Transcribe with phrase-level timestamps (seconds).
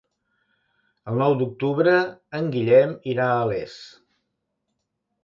[1.11, 1.93] El nou d'octubre
[2.39, 3.77] en Guillem irà a Les.